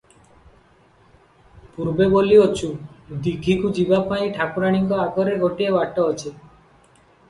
[1.75, 2.71] ପୂର୍ବେ ବୋଲିଅଛୁ;
[3.29, 6.39] ଦୀଘିକୁ ଯିବାପାଇଁ ଠାକୁରାଣୀଙ୍କ ଆଗରେ ଗୋଟିଏ ବାଟ ଅଛି।